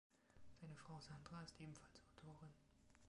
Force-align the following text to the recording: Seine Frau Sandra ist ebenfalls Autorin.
Seine 0.59 0.75
Frau 0.75 0.99
Sandra 0.99 1.43
ist 1.43 1.59
ebenfalls 1.61 2.01
Autorin. 2.07 2.49